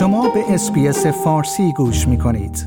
[0.00, 2.66] شما به اسپیس فارسی گوش می کنید.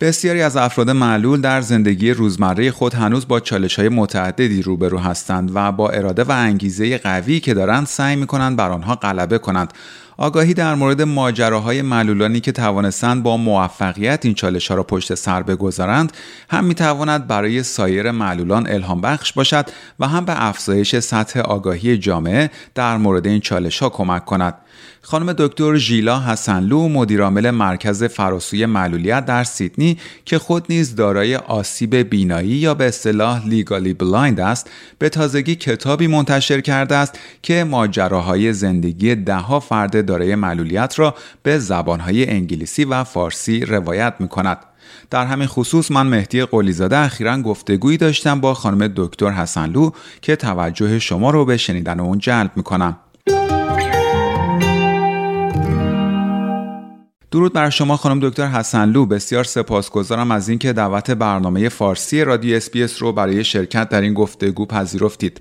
[0.00, 5.50] بسیاری از افراد معلول در زندگی روزمره خود هنوز با چالش های متعددی روبرو هستند
[5.54, 9.72] و با اراده و انگیزه قوی که دارند سعی می کنند بر آنها غلبه کنند.
[10.18, 15.42] آگاهی در مورد ماجراهای معلولانی که توانستند با موفقیت این چالش ها را پشت سر
[15.42, 16.12] بگذارند
[16.50, 19.66] هم می تواند برای سایر معلولان الهام بخش باشد
[20.00, 24.54] و هم به افزایش سطح آگاهی جامعه در مورد این چالش ها کمک کند.
[25.02, 31.96] خانم دکتر ژیلا حسنلو مدیرعامل مرکز فراسوی معلولیت در سیدنی که خود نیز دارای آسیب
[31.96, 38.52] بینایی یا به اصطلاح legally blind است به تازگی کتابی منتشر کرده است که ماجراهای
[38.52, 44.58] زندگی دهها فرد دارای معلولیت را به زبانهای انگلیسی و فارسی روایت می کند.
[45.10, 50.98] در همین خصوص من مهدی قلیزاده اخیرا گفتگویی داشتم با خانم دکتر حسنلو که توجه
[50.98, 52.62] شما رو به شنیدن اون جلب می
[57.36, 63.02] درود بر شما خانم دکتر حسنلو بسیار سپاسگزارم از اینکه دعوت برنامه فارسی رادیو اسپیس
[63.02, 65.40] رو برای شرکت در این گفتگو پذیرفتید.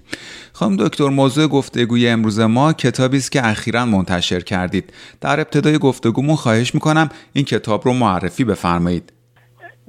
[0.53, 4.93] خانم دکتر موضوع گفتگوی امروز ما کتابی است که اخیرا منتشر کردید.
[5.21, 9.13] در ابتدای گفتگومون خواهش می‌کنم این کتاب رو معرفی بفرمایید.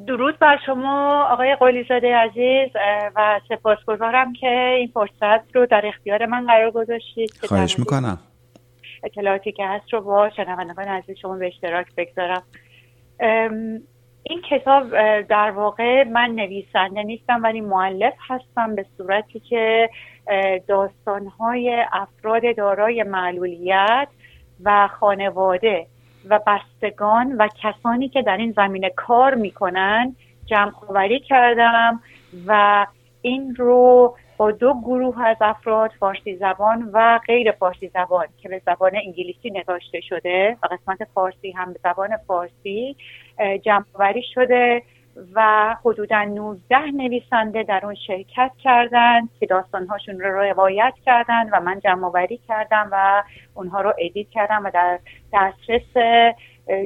[0.06, 2.68] درود بر شما آقای قلیزاده عزیز
[3.16, 8.18] و سپاسگزارم که این فرصت رو در اختیار من قرار گذاشتید خواهش می‌کنم.
[9.02, 12.42] اطلاعاتی که هست رو با شنوندگان عزیز شما به اشتراک بگذارم.
[14.22, 19.90] این کتاب در واقع من نویسنده نیستم ولی معلف هستم به صورتی که
[20.68, 24.08] داستانهای افراد دارای معلولیت
[24.64, 25.86] و خانواده
[26.28, 30.16] و بستگان و کسانی که در این زمینه کار می‌کنن
[30.46, 30.72] جمع
[31.28, 32.00] کردم
[32.46, 32.86] و
[33.22, 38.62] این رو با دو گروه از افراد فارسی زبان و غیر فارسی زبان که به
[38.66, 42.96] زبان انگلیسی نگاشته شده و قسمت فارسی هم به زبان فارسی
[43.62, 44.82] جمعوری شده
[45.34, 51.80] و حدودا 19 نویسنده در اون شرکت کردند که داستانهاشون رو روایت کردن و من
[51.80, 53.22] جمعوری کردم و
[53.54, 54.98] اونها رو ادیت کردم و در
[55.32, 56.22] دسترس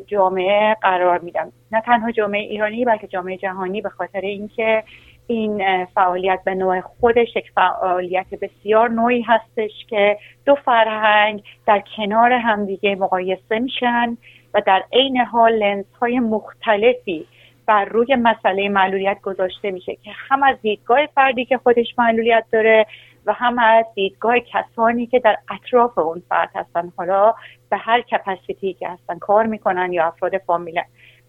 [0.06, 1.52] جامعه قرار میدم.
[1.72, 4.84] نه تنها جامعه ایرانی بلکه جامعه جهانی به خاطر اینکه
[5.30, 12.32] این فعالیت به نوع خودش یک فعالیت بسیار نوعی هستش که دو فرهنگ در کنار
[12.32, 14.16] همدیگه مقایسه میشن
[14.54, 17.26] و در عین حال لنز های مختلفی
[17.66, 22.86] بر روی مسئله معلولیت گذاشته میشه که هم از دیدگاه فردی که خودش معلولیت داره
[23.26, 26.92] و هم از دیدگاه کسانی که در اطراف اون فرد هستن.
[26.96, 27.34] حالا
[27.70, 30.84] به هر کپاسیتی که هستن کار می‌کنن یا افراد فامیلن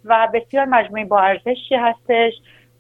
[0.05, 2.33] و بسیار مجموعه با ارزشی هستش.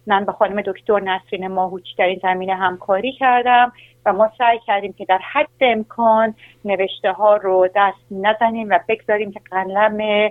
[0.07, 3.71] من با خانم دکتر نسرین ماهوچی در این زمینه همکاری کردم
[4.05, 6.35] و ما سعی کردیم که در حد امکان
[6.65, 10.29] نوشته ها رو دست نزنیم و بگذاریم که قلم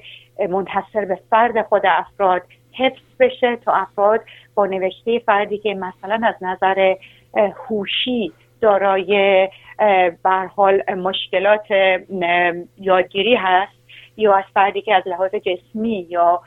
[0.50, 2.42] منحصر به فرد خود افراد
[2.72, 4.20] حفظ بشه تا افراد
[4.54, 6.94] با نوشته فردی که مثلا از نظر
[7.68, 9.48] هوشی دارای
[10.22, 11.66] بر حال مشکلات
[12.78, 13.79] یادگیری هست
[14.20, 16.40] یا از فردی که از لحاظ جسمی یا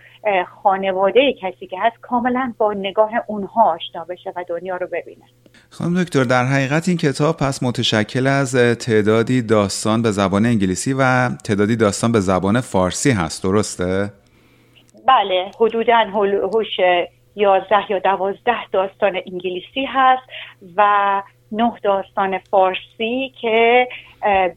[0.64, 5.24] خانواده کسی که هست کاملا با نگاه اونها آشنا بشه و دنیا رو ببینه.
[5.70, 11.30] خانم دکتر در حقیقت این کتاب پس متشکل از تعدادی داستان به زبان انگلیسی و
[11.30, 13.44] تعدادی داستان به زبان فارسی هست.
[13.44, 14.14] درسته؟
[15.08, 16.80] بله حدودا هوش
[17.36, 20.24] یازده یا دوازده داستان انگلیسی هست
[20.78, 23.88] و نه داستان فارسی که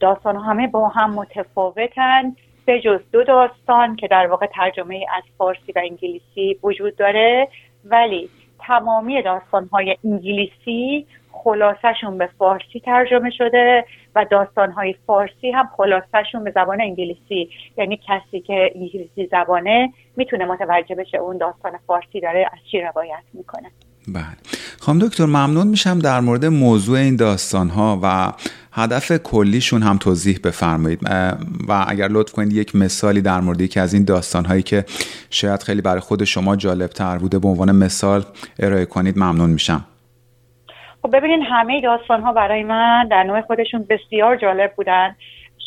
[0.00, 2.36] داستان همه با هم متفاوتن.
[2.66, 7.48] به جز دو داستان که در واقع ترجمه از فارسی و انگلیسی وجود داره
[7.84, 8.28] ولی
[8.58, 13.84] تمامی داستانهای انگلیسی خلاصشون به فارسی ترجمه شده
[14.14, 17.50] و داستانهای فارسی هم خلاصشون به زبان انگلیسی.
[17.78, 23.22] یعنی کسی که انگلیسی زبانه می‌تونه متوجه بشه اون داستان فارسی داره از چی روایت
[23.32, 23.70] می‌کنه.
[24.08, 24.36] بله.
[24.80, 28.32] خانم دکتر ممنون میشم در مورد موضوع این داستان ها و
[28.78, 31.00] هدف کلیشون هم توضیح بفرمایید.
[31.68, 34.84] و اگر لطف کنید یک مثالی در مورد یکی از این داستان هایی که
[35.30, 38.22] شاید خیلی برای خود شما جالب تر بوده به عنوان مثال
[38.58, 39.84] ارائه کنید ممنون میشم.
[41.02, 45.16] خب ببینید همه داستان ها برای من در نوع خودشون بسیار جالب بودن.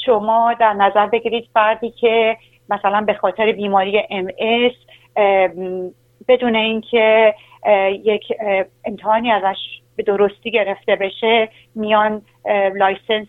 [0.05, 2.37] شما در نظر بگیرید فردی که
[2.69, 4.27] مثلا به خاطر بیماری ام
[6.27, 7.33] بدون اینکه
[8.03, 8.23] یک
[8.85, 9.57] امتحانی ازش
[9.99, 12.21] به درستی گرفته بشه میان
[12.75, 13.27] license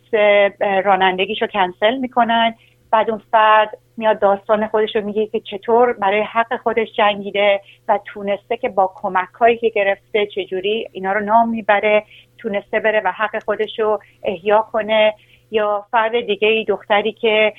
[0.84, 2.54] رانندگیشو کنسل می‌کنن.
[2.92, 7.98] بعد اون فرد میاد داستان خودش رو میگه که چطور برای حق خودش جنگیده و
[8.04, 12.04] تونسته که با کمک هایی که گرفته چجوری اینا رو نام می‌بره
[12.38, 15.14] تونسته بره و حق خودش رو احیا کنه.
[15.50, 17.52] یا فرد دیگه ای دختری که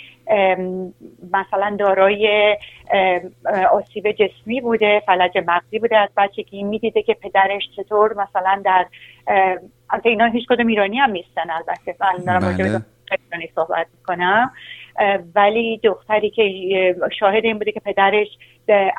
[1.33, 2.57] مثلا دارای
[3.71, 8.85] آسیب جسمی بوده فلج مغزی بوده از بچگی می‌دیده که پدرش چطور مثلا در
[9.89, 12.81] از اینا هیچ کدوم ایرانی هم نیستن البته بله.
[13.25, 14.51] ایرانی صحبت می‌کنم
[15.35, 18.27] ولی دختری که شاهد این بوده که پدرش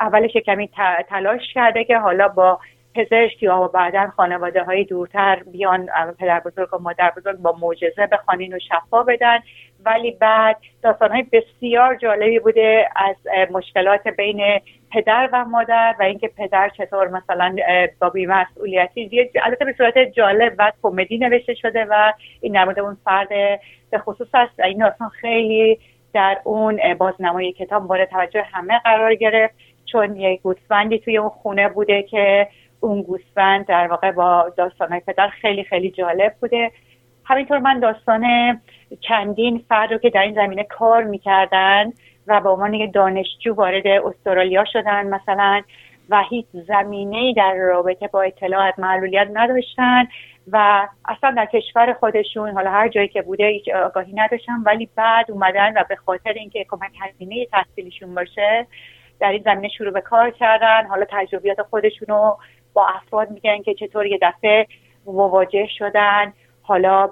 [0.01, 0.71] اولش کمی
[1.09, 2.59] تلاش کرده که حالا با
[2.95, 5.87] پزشک یا بعدا خانواده های دورتر بیان
[6.19, 9.39] پدر بزرگ و مادر بزرگ با معجزه بخوانین و شفا بدن.
[9.85, 13.17] ولی بعد داستان های بسیار جالبی بوده از
[13.51, 14.61] مشکلات بین
[14.91, 17.57] پدر و مادر و اینکه پدر چطور مثلا
[18.01, 23.29] با بیمسئولیتی البته به صورت جالب و کمدی نوشته شده و این نموده اون فرد
[23.91, 24.61] به خصوص است.
[24.61, 25.79] این داستان خیلی
[26.13, 29.55] در اون بازنمای کتاب مورد توجه همه قرار گرفت
[29.93, 32.49] چون یک گوسفندی توی اون خونه بوده که
[32.83, 36.71] اون گوسفند در واقع با داستانهای پدر خیلی خیلی جالب بوده.
[37.25, 38.25] همینطور من داستان
[39.01, 41.93] چندین فرد رو که در این زمینه کار می‌کردن
[42.27, 45.63] و به عنوان یک دانشجو وارد استرالیا شدن مثلا
[46.09, 50.05] و هیچ زمینه ای در رابطه با اطلاعات معلولیت نداشتن
[50.53, 55.31] و اصلا در کشور خودشون حالا هر جایی که بوده هیچ آگاهی نداشتن ولی بعد
[55.31, 58.67] اومدن و به خاطر اینکه کمک هزینه تحصیلیشون باشه
[59.21, 60.87] در این زمینه شروع به کار کردن.
[60.87, 62.39] حالا تجربیات خودشون رو
[62.75, 64.67] با افراد میگن که چطور یه دفعه
[65.07, 66.33] مواجه شدن
[66.63, 67.11] حالا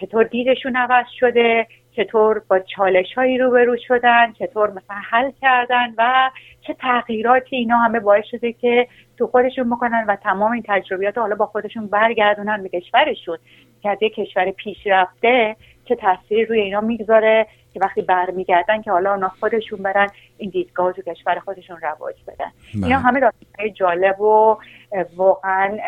[0.00, 1.66] چطور دیدشون عوض شده
[1.96, 8.00] چطور با چالش هایی روبرو شدن چطور مثلا حل کردن و چه تغییراتی اینا همه
[8.00, 8.88] باعث شده که
[9.18, 13.38] تو خودشون بکنن و تمام این تجربیات حالا با خودشون برگردونن به کشورشون.
[13.82, 19.10] که از یک کشور پیشرفته چه تاثیری روی اینا می‌گذاره که وقتی برمیگردن که حالا
[19.10, 20.08] اونا خودشون برن
[20.38, 22.52] این دیدگاه تو کشور خودشون رواج بدن.
[22.74, 22.84] بله.
[22.84, 24.58] اینا همه داستانهای جالب و
[25.16, 25.78] واقعا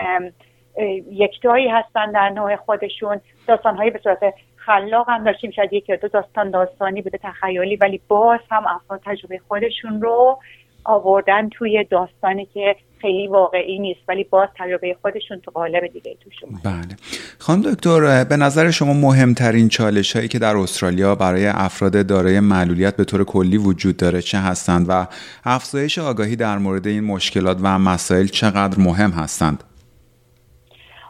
[1.10, 3.20] یکتایی هستن در نوع خودشون.
[3.46, 5.50] داستانهایی به صورت خلاق هم داشتیم.
[5.50, 10.38] شاید یکی دو داستان داستانی بوده تخیلی ولی باز هم افراد تجربه خودشون رو
[10.84, 16.48] آوردن توی داستانی که خیلی واقعی نیست ولی باز تجربه خودشون تو قالب دیگه توشون
[16.64, 16.96] بله.
[17.38, 22.96] خانم دکتر به نظر شما مهمترین چالش هایی که در استرالیا برای افراد دارای معلولیت
[22.96, 25.06] به طور کلی وجود داره چه هستند و
[25.44, 29.64] افزایش آگاهی در مورد این مشکلات و مسائل چقدر مهم هستند؟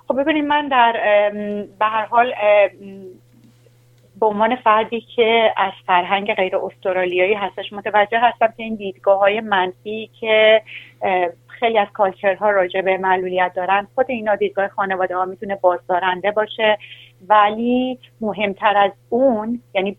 [0.09, 0.93] خب ببینید من در
[1.79, 2.33] به هر حال
[4.25, 9.41] به عنوان فردی که از فرهنگ غیر استرالیایی هستش متوجه هستم که این دیدگاه های
[9.41, 10.63] منفی که
[11.49, 16.79] خیلی از کالچرها راجع به معلولیت دارن خود اینا دیدگاه خانواده ها می‌تونه بازدارنده باشه.
[17.29, 19.97] ولی مهمتر از اون یعنی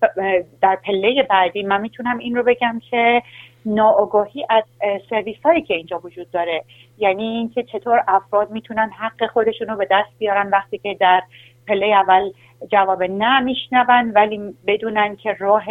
[0.62, 3.22] در پله بعدی من می‌تونم این رو بگم که
[3.66, 4.63] ناآگاهی از
[5.10, 6.63] سرویس هایی که اینجا وجود داره.
[6.98, 11.24] یعنی اینکه چطور افراد می‌تونن حق خودشون رو به دست بیارن وقتی که در
[11.67, 12.31] پله اول
[12.71, 15.65] جواب نه میشنون ولی بدونن که راه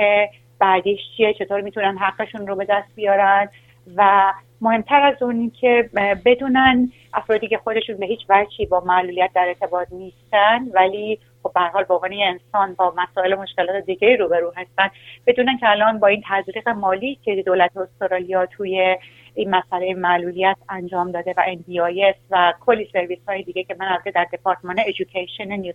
[0.59, 3.49] بعدیش چیه چطور می‌تونن حقشون رو به دست بیارن.
[3.97, 5.91] و مهمتر از اون که
[6.25, 11.61] بدونن افرادی که خودشون به هیچ وجهی با معلولیت در ارتباط نیستن ولی خب به
[11.61, 14.89] حال به عنوان انسان با مسائل مشکلات دیگه روبرو هستن.
[15.27, 18.97] بدونن که الان با این تزریق مالی که دولت استرالیا توی
[19.35, 24.11] این مسئله معلولیت انجام داده و NDIS و کلی سرویس های دیگه که من البته
[24.11, 25.75] در دپارتمان ایژوکیشن نیو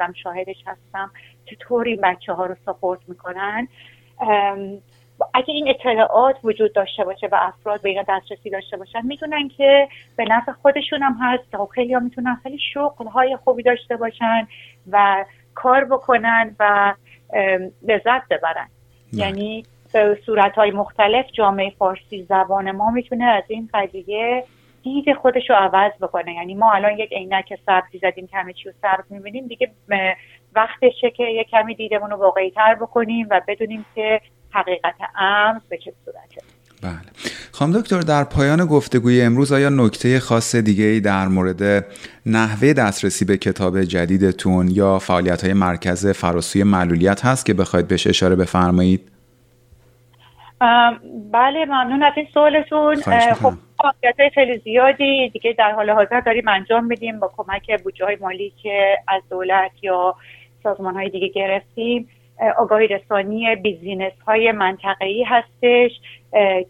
[0.00, 1.10] هم شاهدش هستم.
[1.44, 3.68] چطور این بچه ها رو ساپورت می‌کنن؟
[5.34, 9.88] اگه این اطلاعات وجود داشته باشه و افراد به اینا دسترسی داشته باشن می‌دونن که
[10.16, 14.48] به نفع خودشون هم هست و خیلی ها می‌تونن خیلی شغل های خوبی داشته باشن
[14.90, 15.24] و
[15.54, 16.94] کار بکنن و
[17.82, 18.68] لذت ببرن.
[19.12, 19.62] یعنی
[19.92, 24.44] به صورت های مختلف جامعه فارسی زبان ما می‌تونه از این قضیه
[24.82, 26.34] دید خودش رو عوض بکنه.
[26.34, 29.70] یعنی ما الان یک عینک سبزی زدیم کمی چی و سبز می‌بینیم دیگه
[30.54, 34.20] وقتشه که یک کمی دیدمون رو واقعی تر بکنیم و بدونیم که
[34.50, 36.40] حقیقت امر به چه صورته.
[36.82, 36.92] بله.
[37.52, 41.86] خانم دکتر در پایان گفتگوی امروز آیا نکته خاص دیگه ای در مورد
[42.26, 48.06] نحوه دسترسی به کتاب جدیدتون یا فعالیت های مرکز فراسوی معلولیت هست که بخواید بهش
[48.06, 49.10] اشاره بفرمایید؟
[51.32, 52.94] بله ممنون از این سوالتون.
[53.34, 58.16] خب فعالیت خیلی زیادی دیگه در حال حاضر داریم انجام میدیم با کمک بودجه های
[58.20, 60.14] مالی که از دولت یا
[60.62, 62.08] سازمان های دیگه گرفتیم.
[62.58, 65.90] آگاهی رسانی business های منطقه‌ای هستش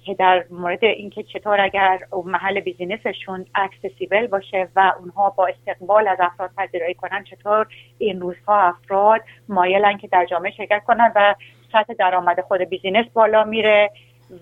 [0.05, 6.09] که در مورد اینکه چطور اگر محل business شون accessible باشه و اونها با استقبال
[6.09, 7.67] از افراد پذیرایی کنن چطور
[7.99, 11.35] این روزها افراد مایلن که در جامعه شرکت کنن و
[11.73, 13.91] سطح درآمد خود business بالا میره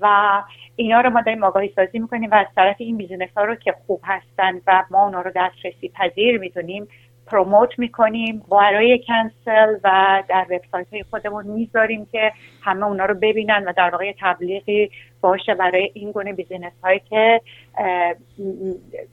[0.00, 0.42] و
[0.76, 3.74] اینا رو ما داریم آگاهی سازی می‌کنیم و از طرف این business ها رو که
[3.86, 6.88] خوب هستن و ما اونا رو دسترسی پذیر می‌دونیم
[7.26, 12.32] promote می‌کنیم برای council و در وبسایت های خودمون می‌ذاریم که
[12.62, 17.40] همه اونا رو ببینن و در واقع تبلیغی باشه برای این گونه business هایی که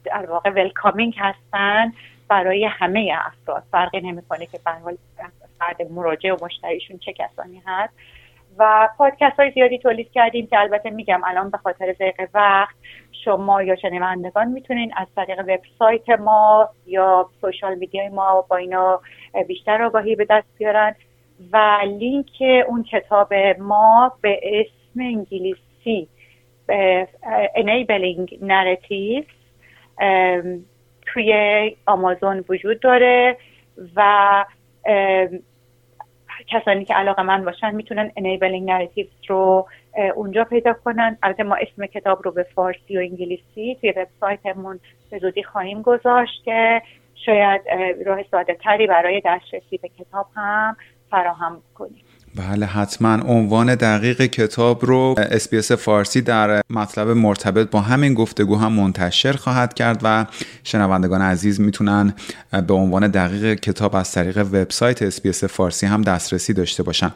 [0.04, 1.92] در واقع welcoming هستن.
[2.28, 3.62] برای همه افراد.
[3.72, 4.94] فرقی نمی‌کنه که به
[5.58, 7.94] فرد مراجع و مشتریشون چه کسانی هست.
[8.58, 12.74] و پادکست های زیادی تولید کردیم که البته میگم الان به خاطر ضیق وقت
[13.24, 19.00] شما یا شنوندگان می‌تونین از طریق وبسایت ما یا سوشال میدیای ما با اینا
[19.48, 20.94] بیشتر آگاهی به دست بیارن.
[21.52, 26.08] و لینک اون کتاب ما به اسم انگلیسی
[27.56, 29.32] Enabling Narratives
[31.06, 33.36] توی آمازون وجود داره
[33.96, 34.44] و
[36.48, 39.68] کسانی که علاقه من باشن می‌تونن enabling narratives رو
[40.14, 41.18] اونجا پیدا کنن.
[41.22, 46.44] البته ما اسم کتاب رو به فارسی و انگلیسی توی وبسایتمون به زودی خواهیم گذاشت
[46.44, 46.82] که
[47.14, 47.62] شاید
[48.06, 50.76] راه ساده تری برای دسترسی به کتاب هم
[51.10, 52.04] فراهم کنیم.
[52.36, 58.72] بله حتما عنوان دقیق کتاب رو SBS فارسی در مطلب مرتبط با همین گفتگو هم
[58.72, 60.26] منتشر خواهد کرد و
[60.64, 62.14] شنوندگان عزیز می‌تونن
[62.66, 67.10] به عنوان دقیق کتاب از طریق وبسایت SBS فارسی هم دسترسی داشته باشن.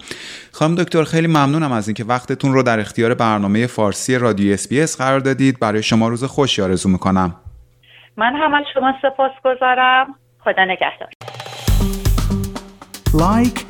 [0.53, 5.21] خانم دکتر خیلی ممنونم از اینکه وقتتون رو در اختیار برنامه فارسی رادیو SBS قرار
[5.21, 5.59] دادید.
[5.59, 7.35] برای شما روز خوشی آرزو می‌کنم.
[8.17, 10.07] من هم از شما سپاسگزارم
[10.45, 11.09] خدا نگهدار.
[13.15, 13.70] like